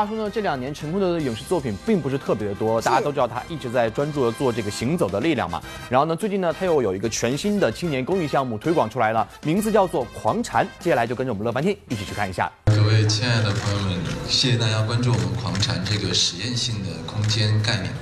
[0.00, 5.60] 话说呢，这两年陈坤的影视作品并不是特别的多，大家都知道他一直在专注的做这个《行走的力量》嘛。
[5.90, 10.66] 然后呢，最近呢，他又有一个全新的青年公益项目推广出来了，名字叫做“狂蝉”。
[10.80, 12.50] 接下来就跟着我们乐翻天一起去看一下。
[12.64, 17.92] 各位亲爱的朋友们，谢谢大家关注我们“狂蝉”这个实验性的空间概念。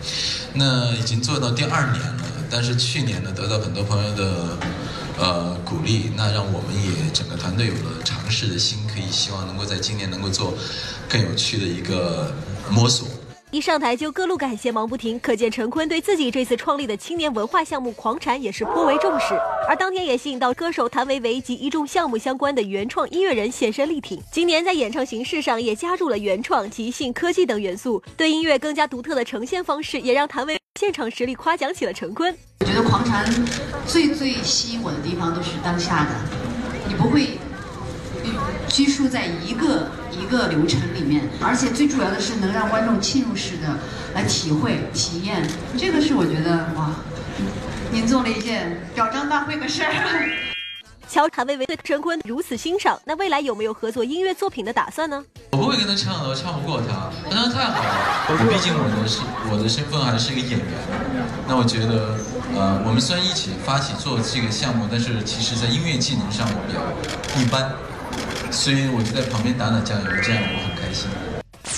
[0.55, 4.57] 那已经做到第二年了，但是去年呢，得到很多朋友的。
[5.19, 10.54] 呃，鼓励，那让我们也整个团队有了尝试的心，可以希望能够在今年能够做
[11.08, 12.32] 更有趣的一个
[12.71, 13.08] 摸索。
[13.50, 19.34] 一上台就各路感谢忙不停，可见陈坤对自己这次创立的青年文化项目“狂蝉”也是颇为重视。
[19.66, 24.21] 而当天也吸引到歌手谭维维及一众项目相关的原创音乐人现身力挺。
[24.30, 32.36] 今年在演唱形式上也加入了原创、即兴、科技等元素，对音乐更加独特的呈现方式，也让谭维现场实力夸奖起了陈坤。
[32.60, 33.24] 我觉得狂蝉
[33.86, 36.10] 最最吸引我的地方都是当下的，
[36.86, 37.38] 你不会
[38.78, 43.77] 拘束在一个一个流程里面，而且最主要的是能让观众浸入式的
[44.14, 45.44] 来体会体验，
[45.77, 46.94] 这个是我觉得哇，
[47.91, 50.30] 您做了一件表彰大会的事儿。
[51.08, 55.24] 乔谭维维对陈坤如此欣赏，那未来有没有合作音乐作品的打算呢？
[55.50, 58.47] 我不会跟他唱的，我唱不过他，他唱太好了。
[58.48, 59.19] 毕竟我的是
[59.50, 60.69] 我的身份还是一个演员，
[61.48, 62.14] 那我觉得，
[62.55, 66.78] 呃，我们虽然一起发起做这个项目，但是其实在音乐技能上我比较
[67.42, 67.74] 一般，
[68.50, 71.08] 所以我就在旁边打打酱油，这样我很开心。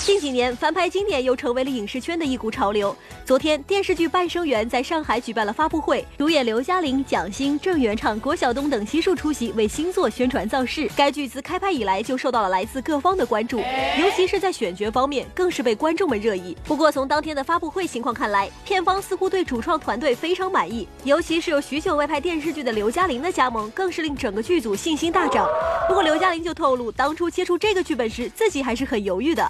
[0.05, 2.95] 近几年，翻拍经典又成为了影视圈的一股潮流。
[3.31, 10.91] 昨天，电视剧《半生缘》在上海举办了发布会，主演刘嘉玲、蒋欣、郑元畅、郭晓东等悉数出席，为新作宣传造势。
[10.97, 16.57] 该剧自开拍以来就受到了来自各方的关注，尤其是在选角方面，更是被观众们热议。
[16.65, 25.47] 不过，从当天的发布会情况看来，片方似乎对主创团队非常满意，尤其是有许久未拍电视剧的刘嘉玲的加盟，更是令整个剧组信心大涨。
[25.87, 29.49] 不过，刘嘉玲就透露，当初接触这个剧本时，自己还是很犹豫的。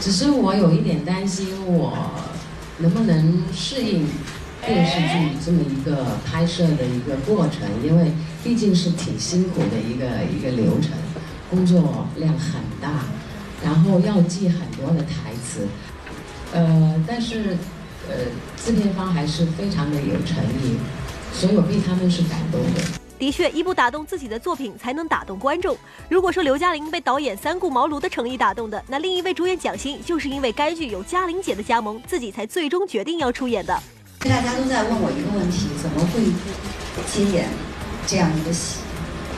[0.00, 1.92] 只是我有一点担心，我
[2.80, 4.06] 能不能适应
[4.66, 7.68] 电视剧这么一个拍摄的一个过程？
[7.84, 10.92] 因为毕竟是挺辛苦的一个一个流程，
[11.50, 13.04] 工作量很大，
[13.62, 15.66] 然后要记很多的台词。
[16.52, 17.56] 呃，但是
[18.08, 18.16] 呃，
[18.56, 20.76] 制片方还是非常的有诚意，
[21.32, 22.99] 所以我被他们是感动的。
[23.20, 25.76] 的确，一部打动自己的作品才能打动观众。
[26.08, 33.78] 如果说刘嘉玲被导演三顾茅庐的诚意打动的，那另一位主演蒋欣就是因为该剧有嘉玲姐的加盟，自己才最终决定要出演的。
[34.20, 36.32] 大家都在问我一个问题：怎么会
[37.12, 37.46] 接演
[38.06, 38.78] 这样一个戏？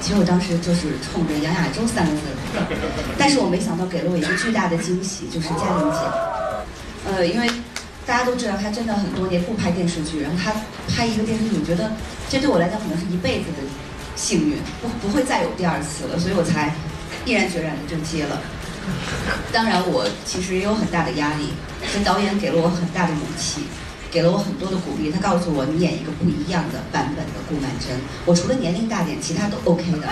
[0.00, 2.21] 其实我当时就是冲着杨亚洲三个字，
[3.19, 5.98] 但是我没想到给了我一个巨大的惊喜，就是嘉玲姐。
[7.10, 7.50] 呃，因为。
[8.06, 10.52] 大家都知道他真的很多年不拍电视剧，然后他
[10.88, 11.92] 拍一个电视剧，我觉得
[12.28, 13.58] 这对我来讲可能是一辈子的
[14.16, 16.74] 幸运，不不会再有第二次了，所以我才
[17.24, 18.41] 毅然决然的就接了。
[19.52, 21.50] 当然，我其实也有很大的压力，
[21.92, 23.62] 这导演给了我很大的勇气。
[24.12, 27.96] 给了我很多的鼓励，他告诉我你演一个不一样的版本的顾曼桢，
[28.26, 30.06] 我除了年龄大点，其他都 OK 的。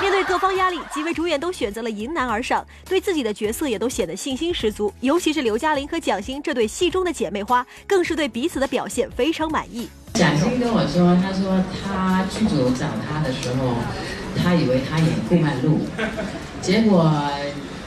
[0.00, 4.90] 面对各方压力，几位主演都选择了迎难而上，对自己的角色也都显得信心十足。
[5.00, 9.86] 尤其是刘嘉玲和蒋欣这对戏中的姐妹花，更是对彼此的表现非常满意。
[10.14, 13.74] 蒋欣跟我说，他说他剧组找他的时候，
[14.34, 15.80] 他以为他演顾曼璐，
[16.62, 17.12] 结果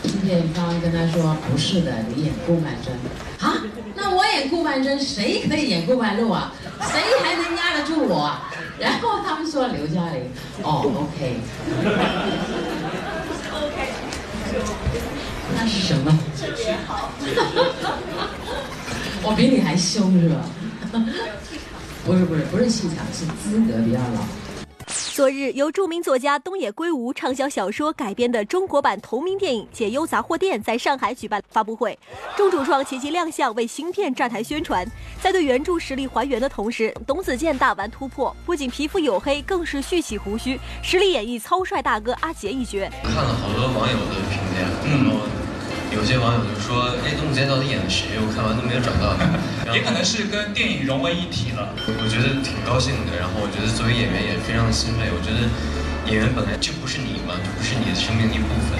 [0.04, 2.94] 制片方跟他说不是的，你演顾曼桢
[4.40, 6.54] 演顾曼桢，谁可以演顾曼璐啊？
[6.82, 8.32] 谁还能压得住我？
[8.80, 10.32] 然后他们说刘嘉玲，
[10.64, 11.42] 哦， OK，OK，
[15.56, 16.18] 那是什么？
[16.88, 17.12] 好，
[19.24, 20.46] 我比你还凶是吧？
[22.06, 24.24] 不是不是不是气场，是资格比较老。
[25.20, 32.00] 昨日，由著名作家东野圭吾畅销小说改编的中国版同名电影《解忧杂货店》在上海举办发布会，
[32.38, 34.90] 众主创齐齐亮相为新片站台宣传。
[35.22, 42.90] 在对原著实力还原的同时，董子健大玩突破，不仅皮肤黝黑，更是蓄起胡须，实力演绎糙帅大哥阿杰一角。
[43.04, 45.20] 看了好多网友的评价，然后
[45.92, 48.14] 有些网友就说：“哎，董子健到底演的谁？
[48.22, 49.18] 我看完都没有找到。
[49.74, 53.18] ”也可能是跟电影融为一体了，我觉得挺高兴的。
[53.18, 55.10] 然后我觉得作为演员也非常的欣慰。
[55.10, 55.50] 我觉得
[56.06, 58.78] 演员本来就不是你嘛，就不是你的生命的一部分。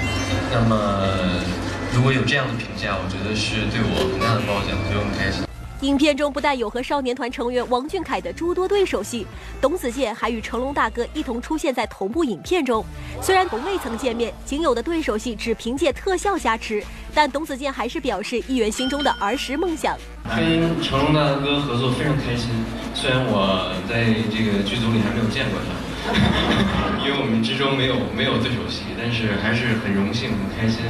[0.54, 1.42] 那么
[1.92, 5.42] 如果有这样的评价，我觉得是对我很大的褒奖，所以我很开心。
[5.80, 9.26] 影片中不但有和少年团成员王俊凯的诸多对手戏，
[9.62, 12.84] 董子健还与成龙大哥一同出现在同部影片中。
[13.22, 16.84] 虽然从未曾见面，仅有的对手戏只凭借特效加持，
[17.14, 19.96] 但董子健还是表示艺员心中的儿时梦想。
[20.28, 22.50] 跟成龙大哥合作非常开心，
[22.94, 25.74] 虽然我在这个剧组里还没有见过他。
[27.04, 30.80] 因为我们之中没有没有对手戏，但是还是很荣幸、很开心，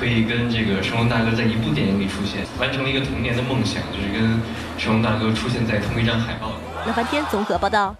[0.00, 4.40] 可以跟这个成龙大哥在一部电影里出现，完成了一个童年的梦想，就是跟
[4.78, 6.54] 成龙大哥出现在同一张海报里。
[6.86, 7.94] 乐翻天综合报道。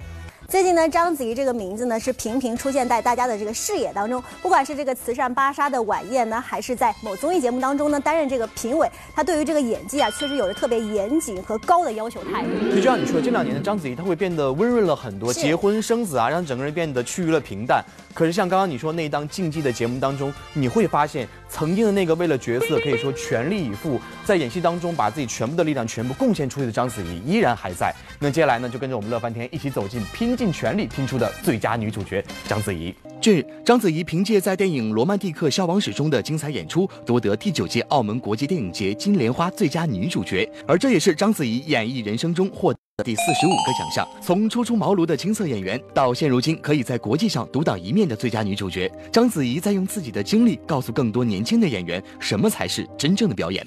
[0.54, 12.50] 最近呢，章子怡这个名字呢是频频出现在大家的这个视野当中，不管是这个慈善芭莎的晚宴呢，还是在某综艺节目当中呢担任这个评委，她对于这个演技啊，确实有着特别严谨和高的要求态度。
[12.72, 17.84] 就像你说，这两年的章子怡她会变得温润了很多，结婚生子啊，让整个人变得趋于了平淡。
[18.14, 27.92] 可是像刚刚你说那一档竞技的节目当中，你会发现曾经的那个为了角色可以说全力以赴，在演戏当中把自己全部的力量全部贡献出去的章子怡依然还在。
[28.20, 32.94] 那接下来呢，就跟着我们乐翻天一起走进拼尽全力拼出的最佳女主角章子怡。
[33.20, 42.72] 近日，章子怡凭借在电影《罗曼蒂克消亡史》中的精彩演出，夺得第九届澳门国际电影节金莲花最佳女主角，而这也是章子怡演艺人生中获。
[43.02, 53.66] 第四十五个奖项，从初出茅庐的青涩演员，到现如今可以在国际上独当一面的最佳女主角，章子怡在用自己的经历告诉更多年轻的演员，什么才是真正的表演。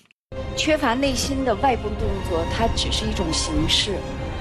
[0.56, 3.98] 缺乏内心的外部动作，它只是一种形式，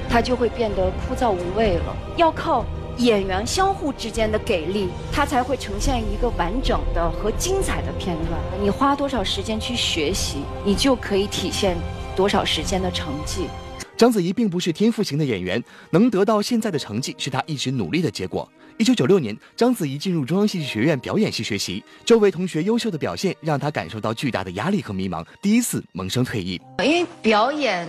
[0.09, 1.97] 它就会变得枯燥无味了。
[2.17, 2.65] 要靠
[2.99, 8.41] 演员相互之间的给力，它才会呈现一个完整的和精彩的片段。
[8.63, 11.77] 你花多少时间去学习，你就可以体现
[12.15, 13.49] 多少时间的成绩。
[13.97, 18.47] 章子怡并不是天赋型的演员，能得到现在的成绩是她一直努力的结果。
[18.77, 26.61] 一九九六年，章子怡进入中央戏剧学院表演系学习，周围同学优秀的表现让她感受到巨大的压力和迷茫，第一次萌生退役。
[26.85, 27.89] 因为表演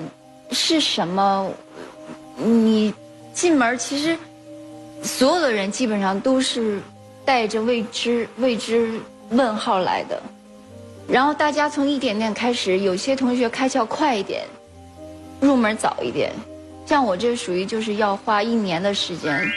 [0.52, 1.52] 是什么？
[2.38, 2.94] 你
[3.34, 4.18] 进门其实
[5.04, 6.80] 所有的人基本上都是
[7.26, 8.98] 带着未知、未知
[9.32, 10.24] 问号来的，
[11.06, 14.46] 然后大家从一点点开始，有些同学开窍快一点。
[15.40, 16.32] 入门早一点，
[16.86, 19.50] 像我这属于就是要花一年的时间，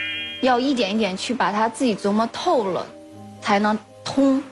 [0.43, 2.87] 要一点一点去把它自己琢磨透了，
[3.41, 4.43] 才能通。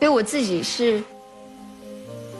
[0.00, 1.02] 所以我自己是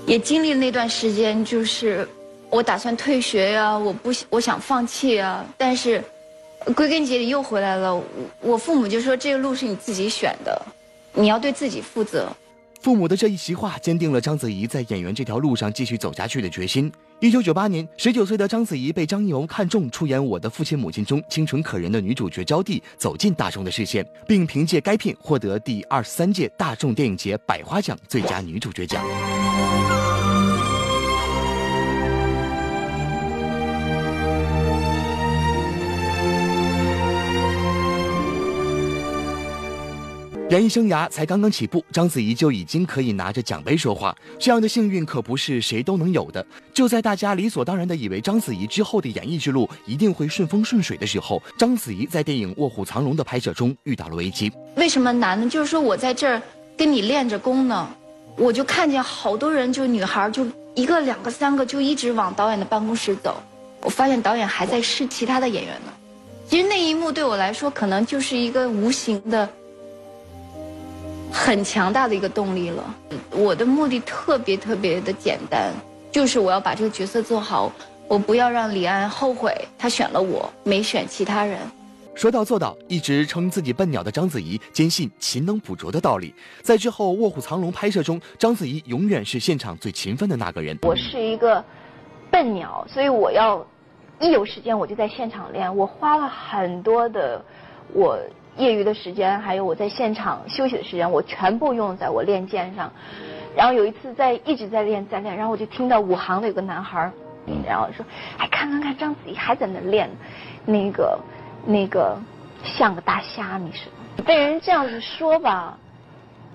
[0.06, 2.06] 也经历那段时间，就是
[2.50, 6.02] 我打算退学呀，我不我想放弃啊，但是
[6.74, 7.98] 归根结底又回来了。
[8.40, 10.60] 我父母就说这个路是你自己选的，
[11.14, 12.28] 你要对自己负责。
[12.82, 16.92] 父母的这一席话，坚定了章子怡在演员这条路上继续走下去的决心。
[17.24, 29.02] 一九九八年，十九岁的章子怡被张艺谋看中，出演《我的父亲母亲》中清纯可人的女主角招娣，走进大众的视线，并凭借该片获得第二十三届大众电影节百花奖最佳女主角奖。
[40.54, 46.46] 演艺生涯才刚刚起步，章子怡就已经可以拿着奖杯说话，这样的幸运可不是谁都能有的。
[46.72, 54.52] 就在大家理所当然的以为章子怡之后的演艺之路一定会顺风顺水的时候，章子怡在电影《卧虎藏龙》的拍摄中遇到了危机。
[54.76, 55.50] 为什么难呢？
[55.50, 56.40] 就是说我在这儿
[56.76, 57.88] 跟你练着功呢，
[58.36, 60.46] 我就看见好多人，就女孩就
[60.76, 63.42] 一个、两个、三个，就一直往导演的办公室走。
[63.80, 65.92] 我发现导演还在试其他的演员呢。
[66.48, 69.50] 其实那一幕对我来说，可能就是一个无形的。
[71.34, 72.94] 很强大的一个动力了。
[73.32, 75.74] 我的目的特别特别的简单，
[76.12, 77.72] 就是我要把这个角色做好，
[78.06, 81.58] 我不要让李安后悔他选了我，没选其他人。
[82.14, 86.32] 说到做到，一直称自己笨鸟的章子怡坚信勤能补拙的道理。
[86.62, 90.78] 在之后《卧虎藏龙》拍摄中，章子怡永远是现场最勤奋的那个人。
[90.82, 91.62] 我是一个
[92.30, 93.66] 笨鸟，所以我要
[94.20, 95.76] 一有时间我就在现场练。
[95.76, 97.44] 我花了很多的
[97.92, 98.16] 我。
[98.56, 102.90] 业余的时间，还有我在现场休息的时间，我全部用在我练剑上。
[103.56, 107.10] 然后有一次在一直在练在练，然后我就听到武行的有个男孩，
[107.64, 108.04] 然后说
[108.36, 110.10] ：“哎，看看看，章子怡还在那练，
[110.64, 111.18] 那个
[111.64, 112.18] 那个
[112.64, 115.78] 像个大虾米似的。”被人这样子说吧，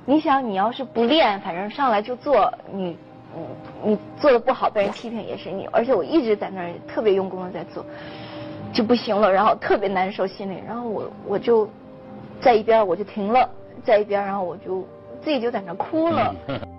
[0.06, 2.98] 你想你要是不练，反正上来就做，你
[3.84, 5.68] 你做的不好，被人批评也是你。
[5.72, 7.86] 而且我一直在那儿特别用功的在做，
[8.74, 11.70] 就不行了，然后特别难受心里，然后我我就。
[12.42, 13.50] 在一边我就停了，
[13.86, 14.88] 在一边然后我就
[15.24, 16.34] 自己就在那哭了。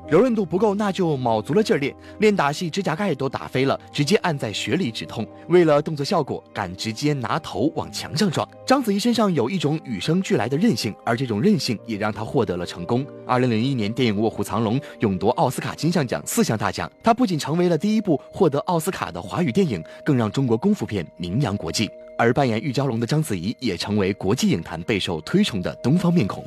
[0.09, 5.25] 柔韧度不够，那就卯足了劲练，练打戏指甲盖都打飞了，直接按在血里止痛。
[5.49, 8.49] 为了动作效果，敢直接拿头往墙上撞。
[8.67, 13.07] 章子怡身上有一种与生俱来的韧性，而这种韧性也让她获得了成功。
[13.27, 21.89] 二零零一年电影《卧虎藏龙》勇夺奥斯卡金像奖四项大奖，她不仅成为了第一部获得奥斯卡的华语电影，更让中国功夫片名扬国际。
[22.21, 26.45] 而扮演玉娇龙的章子怡也成为国际影坛备受推崇的东方面孔。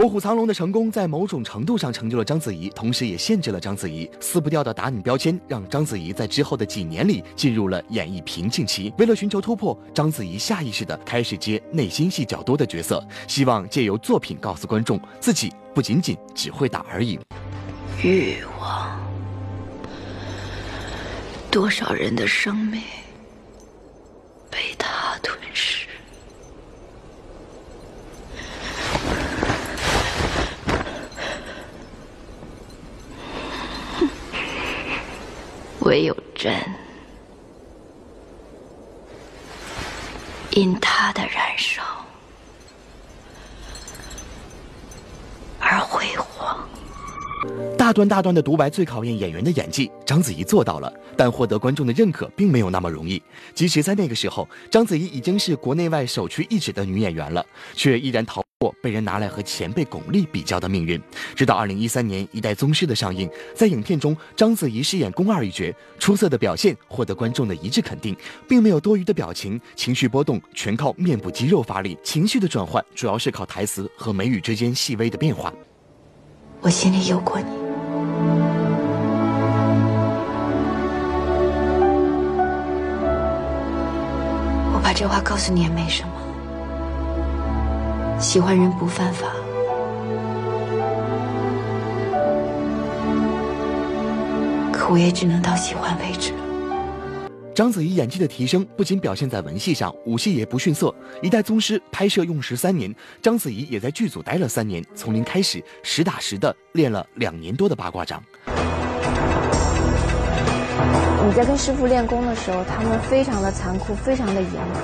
[0.00, 4.10] 卧虎藏龙的成功在某种程度上成就了章子怡，同时也限制了章子怡。
[4.18, 8.90] 撕不掉的打女标签让章子怡在之后的几年里进入了演艺瓶颈期。
[8.96, 17.20] 为了寻求突破，章子怡下意识的开始接内心戏较多的角色，希望借由作品告诉观众自己不仅仅只会打而已。
[18.02, 18.98] 欲望，
[21.50, 22.80] 多少人的生命
[24.50, 25.86] 被他吞噬。
[35.80, 36.54] 唯有真，
[40.52, 41.82] 因他的燃烧
[45.58, 46.68] 而辉煌。
[47.78, 53.20] 大段大段的独白最考验演员的演技，章子怡做到了，但获得观众的认可并没有那么容易。
[53.54, 57.44] 即使在那个时候，章子怡已经是国内外首屈一指的女演员了，
[57.74, 61.00] 却依然逃过被人拿来和前辈巩俐比较的命运。
[61.34, 68.14] 直到二零一三年《一代宗师》的上映，在影片中，章子怡饰演宫二一角，出色的表现获得观众的一致肯定，
[68.46, 75.50] 并没有多余的表情，情绪波动全靠面部肌肉发力，情绪的转换主要是靠台词和眉宇之间细微的变化。
[76.60, 77.46] 我心里有过你。
[84.74, 86.29] 我把这话告诉你也没什么。
[88.20, 89.28] 喜欢人不犯法，
[94.70, 96.34] 可我也只能到喜欢为止。
[97.54, 100.88] 章子怡演技的提升不仅表现在文戏上，武戏也不逊色。
[101.22, 108.22] 《一代宗师》拍摄用时三年，章子怡也在剧组待了三年，从零开始，实打实的练了两年多的八卦掌。
[111.26, 114.80] 你在跟师傅练功的时候，他们非常的残酷，非常的严格。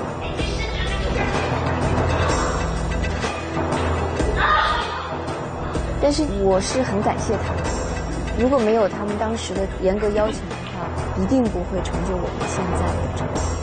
[6.01, 7.63] 但是我是很感谢他们，
[8.39, 13.57] 如果没有他们当时的严格要求的话，一定不会成就我们现在的这个。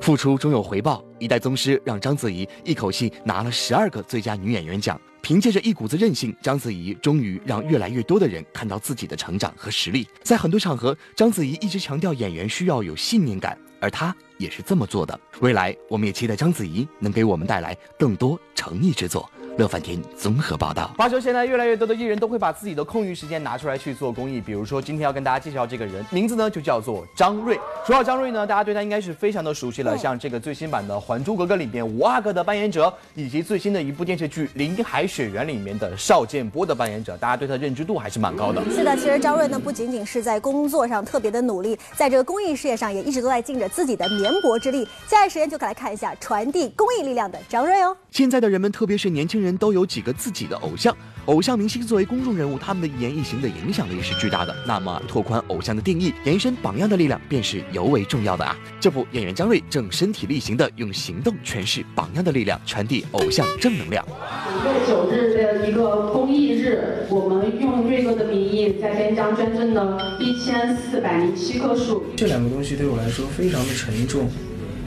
[0.00, 5.00] 付出终有回报，《一代宗师》让章子怡一口气拿了十二个最佳女演员奖。
[5.20, 10.06] 凭借着一股子韧性，章子怡终于让越来越多的人看到自己的成长和实力。
[10.22, 15.18] 在很多场合，章子怡一直强调演员需要有信念感，而她也是这么做的。
[15.40, 19.28] 未来，我们也期待章子怡能给我们带来更多诚意之作。
[19.58, 20.90] 乐翻天综合报道。
[20.98, 27.58] 话说现在越来越多的艺人都会把自己的空余时间拿出来去做公益，比如说今天要跟大家介绍这个人，名字呢就叫做张睿。
[27.86, 38.62] 说到张睿呢，大家对他应该是非常的熟悉了，像这个最新版的《还珠格格》里面五阿哥的扮演者，以及最新的一部电视剧《林海雪原》里面的邵建波的扮演者，大家对他认知度还是蛮高的。
[38.70, 44.84] 是的，其实张睿呢不仅仅是在工作上特别的努力，在这个公益事业上也一直都在尽着自己的绵薄之力。
[45.06, 47.96] 接下来时间就来看一下传递公益力量的张睿哦。
[48.10, 50.96] 现在的人们，特别是年轻人，都有几个自己的偶像。
[51.26, 54.54] 偶像明星作为公众人物，他们的一言一行的影响力是巨大的。
[54.64, 58.56] 那么，拓宽偶像的定义，延伸榜样的力量，便是尤为重要的啊！
[58.80, 64.06] 这部，演员张睿正身体力行的用行动诠释榜样的力量，传递偶像正能量。
[64.06, 72.04] 五月九日的一个公益日，我们用瑞哥的名义在边疆捐赠了一千四百零七棵树。
[72.16, 74.30] 这两个东西对我来说非常的沉重。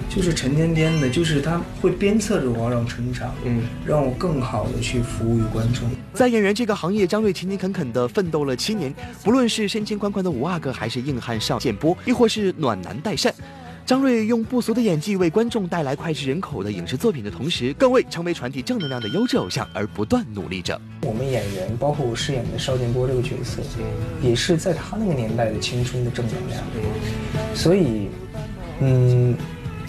[0.09, 5.87] 就是沉甸甸的，就是他会鞭策着我让成长，嗯，让我更好的去服务于观众。
[6.13, 13.31] 在演员这个行业，张睿勤勤恳恳的奋斗了七年，不论是深情款款的五阿哥，还是硬汉邵建波，亦或是暖男代善，
[13.85, 20.81] 张睿用不俗的演技为观众带来脍炙人口的影视作品的同时，更为成为传递正能量的优质偶像而不断努力着。
[21.03, 23.61] 我们演员，包括我饰演的邵建波这个角色，
[24.23, 26.63] 也是在他那个年代的青春的正能量，
[27.53, 28.09] 所以，
[28.81, 29.37] 嗯。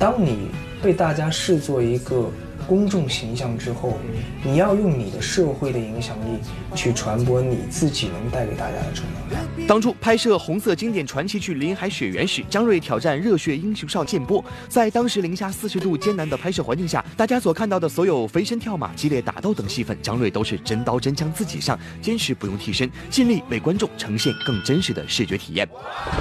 [0.00, 0.49] 当你
[0.83, 2.30] 被大家视作一个
[2.66, 3.99] 公众形象之后，
[4.42, 6.38] 你要用你的社会的影响力
[6.75, 9.69] 去传播你自己能带给大家的正能量。
[9.69, 25.69] 当初拍摄红色经典传奇剧《林海雪原》时，张睿挑战热血英雄少剑波，在当时零下四十度艰难的拍摄环境下，大家所看到的所有飞身跳马、激烈打斗等戏份，张睿都是真刀真枪自己上，坚持不用替身，尽力为观众呈现更真实的视觉体验。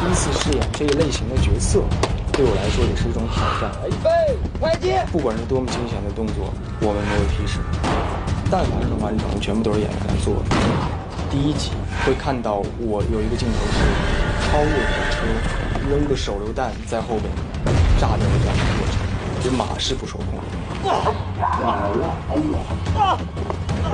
[0.02, 1.82] 第一次饰演这一类型的角色。
[2.40, 3.70] 对我来说也是一种挑战。
[3.84, 4.10] 预备，
[4.62, 5.06] 快接！
[5.12, 7.60] 不管是多么惊险的动作，我们没有提示。
[8.50, 10.44] 但凡是完成，全部都是演员来做的。
[11.30, 11.72] 第一集
[12.06, 13.84] 会看到我有一个镜头是
[14.48, 15.20] 超越火车，
[15.92, 17.28] 扔个手榴弹在后边
[18.00, 18.96] 炸掉的这样一个过程，
[19.44, 20.40] 这马是不受控。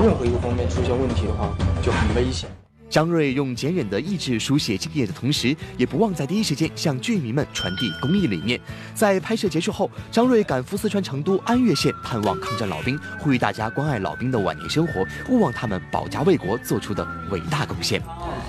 [0.04, 1.50] 任何一个方面出现问题的话，
[1.82, 2.48] 就很危险。
[2.96, 8.58] 张瑞用坚韧的意志书写敬业的同时，也不忘在第一时间向剧迷们传递公益理念。
[8.94, 18.02] 在拍摄结束后，张瑞赶赴四川成都安岳县探望抗战老兵，呼吁大家关爱老兵的晚年生活，勿忘他们保家卫国做出的伟大贡献。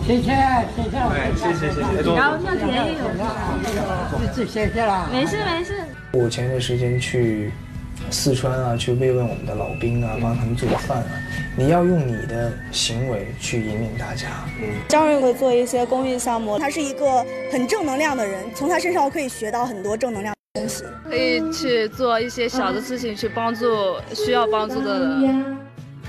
[0.06, 0.30] 谢谢，
[0.76, 0.92] 谢谢，
[1.34, 2.14] 谢谢，谢谢。
[2.14, 5.74] 然后那便宜有，谢谢了，没事没事。
[6.12, 7.50] 我前段时间去
[8.10, 11.10] 四川啊，去慰问我们的老兵啊，帮他们做饭啊。
[11.56, 14.28] 你要用你的行为去引领大家。
[14.60, 20.84] 嗯，张瑞会做一些公益项目，他是一个很正能量的人，从他身上我可以学到很多正能量的东西。
[21.04, 23.66] 可以去做一些小的事情，去帮助
[24.14, 25.56] 需要帮助的人。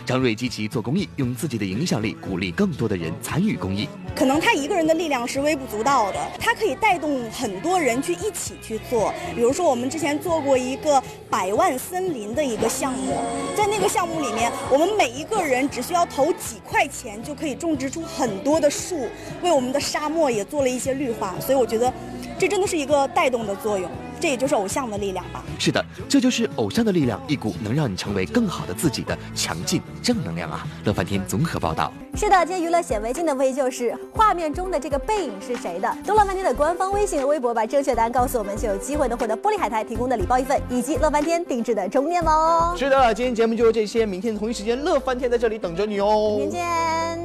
[0.08, 3.90] 张瑞积极做公益，用自己的影响力鼓励更多的人参与公益。
[4.16, 9.14] 可能他一个人的力量是微不足道的，他可以带动很多人去一起去做。
[9.36, 13.18] 比如说，我们之前做过一个百万森林的一个项目，
[13.54, 19.10] 在那个项目里面，我们每一个人只需要投几块钱，就可以种植出很多的树，
[19.44, 21.36] 为我们的沙漠也做了一些绿化。
[21.42, 21.94] 所以我觉得，
[22.40, 23.92] 这真的是一个带动的作用。
[24.20, 25.44] 这也就是偶像的力量吧。
[25.60, 30.66] 是的，这就是偶像的力量，一股能让你成为更好的自己的强劲正能量啊！
[30.86, 31.92] 乐翻天综合报道。
[32.16, 35.98] 是的，今天娱乐显微镜的问题就是画面中的这个背影是谁的？
[36.06, 42.76] 登乐翻天的官方微信和微博，把正确答案告诉我们，就有机会能获得玻璃海苔提供的礼包一份，以及乐翻天定制的充电宝哦。
[42.78, 46.38] 是的，今天节目就是这些，明天同一时间乐翻天在这里等着你哦。
[46.40, 47.18] 明天见。